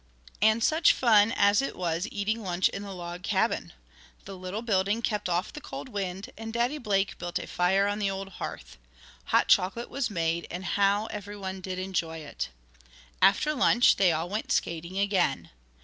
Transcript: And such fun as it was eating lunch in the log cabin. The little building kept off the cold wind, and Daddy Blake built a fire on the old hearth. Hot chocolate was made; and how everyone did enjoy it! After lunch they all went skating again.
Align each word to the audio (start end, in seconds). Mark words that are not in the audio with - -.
And 0.41 0.63
such 0.63 0.93
fun 0.93 1.31
as 1.31 1.61
it 1.61 1.75
was 1.75 2.07
eating 2.11 2.41
lunch 2.41 2.69
in 2.69 2.81
the 2.81 2.91
log 2.91 3.21
cabin. 3.21 3.71
The 4.25 4.35
little 4.35 4.63
building 4.63 5.03
kept 5.03 5.29
off 5.29 5.53
the 5.53 5.61
cold 5.61 5.89
wind, 5.89 6.31
and 6.35 6.51
Daddy 6.51 6.79
Blake 6.79 7.19
built 7.19 7.37
a 7.37 7.45
fire 7.45 7.85
on 7.87 7.99
the 7.99 8.09
old 8.09 8.29
hearth. 8.41 8.79
Hot 9.25 9.47
chocolate 9.47 9.91
was 9.91 10.09
made; 10.09 10.47
and 10.49 10.65
how 10.65 11.05
everyone 11.11 11.61
did 11.61 11.77
enjoy 11.77 12.17
it! 12.17 12.49
After 13.21 13.53
lunch 13.53 13.97
they 13.97 14.11
all 14.11 14.27
went 14.27 14.51
skating 14.51 14.97
again. 14.97 15.51